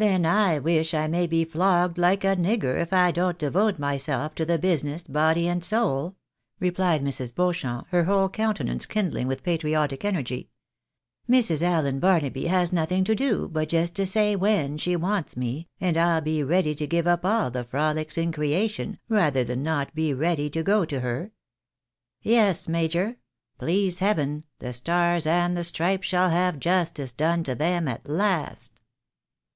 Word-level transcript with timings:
Then 0.10 0.24
I 0.24 0.58
wish 0.58 0.94
I 0.94 1.08
may 1.08 1.26
be 1.26 1.44
flogged 1.44 1.98
hke 1.98 2.24
a 2.32 2.34
nigger 2.34 2.80
if 2.80 2.90
I 2.90 3.10
don't 3.10 3.38
devote 3.38 3.78
myself 3.78 4.34
to 4.36 4.46
the 4.46 4.58
business, 4.58 5.02
body 5.02 5.46
and 5.46 5.62
soul!" 5.62 6.16
replied 6.58 7.04
Mrs. 7.04 7.34
Beauchamp, 7.34 7.86
her 7.90 8.04
whole 8.04 8.30
countenance 8.30 8.86
kindUng 8.86 9.26
with 9.26 9.42
patriotic 9.42 10.02
energy. 10.02 10.48
"Mrs. 11.28 11.60
Allen 11.60 12.00
Barnaby 12.00 12.46
has 12.46 12.72
nothing 12.72 13.04
to 13.04 13.14
do, 13.14 13.46
but 13.52 13.68
just 13.68 13.94
to 13.96 14.06
say 14.06 14.34
when 14.34 14.78
she 14.78 14.96
wants 14.96 15.36
me, 15.36 15.68
and 15.82 15.98
I'll 15.98 16.22
be 16.22 16.42
ready 16.42 16.74
to 16.76 16.86
give 16.86 17.06
up 17.06 17.26
all 17.26 17.50
the 17.50 17.64
frolics 17.64 18.16
in 18.16 18.32
creation, 18.32 18.98
rather 19.10 19.44
than 19.44 19.62
not 19.62 19.94
be 19.94 20.14
ready 20.14 20.48
to 20.48 20.62
go 20.62 20.86
to 20.86 21.00
her. 21.00 21.30
Yes, 22.22 22.66
major, 22.68 23.18
please 23.58 23.98
Heaven, 23.98 24.44
the 24.60 24.72
Stars 24.72 25.26
and 25.26 25.54
the 25.54 25.62
Stripes 25.64 26.08
shall 26.08 26.30
have 26.30 26.58
justice 26.58 27.12
done 27.12 27.44
to 27.44 27.54
them 27.54 27.86
at 27.86 28.08
last 28.08 28.78